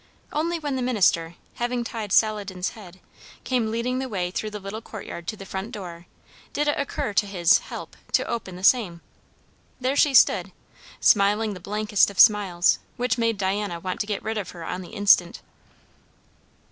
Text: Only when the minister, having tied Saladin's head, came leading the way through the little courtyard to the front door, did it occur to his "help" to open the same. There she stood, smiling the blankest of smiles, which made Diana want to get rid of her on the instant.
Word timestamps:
Only 0.33 0.57
when 0.57 0.77
the 0.77 0.81
minister, 0.81 1.35
having 1.57 1.83
tied 1.83 2.11
Saladin's 2.11 2.69
head, 2.69 2.99
came 3.43 3.69
leading 3.69 3.99
the 3.99 4.09
way 4.09 4.31
through 4.31 4.49
the 4.49 4.59
little 4.59 4.81
courtyard 4.81 5.27
to 5.27 5.37
the 5.37 5.45
front 5.45 5.71
door, 5.71 6.07
did 6.53 6.67
it 6.67 6.79
occur 6.79 7.13
to 7.13 7.27
his 7.27 7.59
"help" 7.59 7.95
to 8.13 8.25
open 8.25 8.55
the 8.55 8.63
same. 8.63 9.01
There 9.79 9.95
she 9.95 10.15
stood, 10.15 10.53
smiling 10.99 11.53
the 11.53 11.59
blankest 11.59 12.09
of 12.09 12.19
smiles, 12.19 12.79
which 12.97 13.19
made 13.19 13.37
Diana 13.37 13.79
want 13.79 13.99
to 13.99 14.07
get 14.07 14.23
rid 14.23 14.39
of 14.39 14.49
her 14.57 14.63
on 14.65 14.81
the 14.81 14.89
instant. 14.89 15.39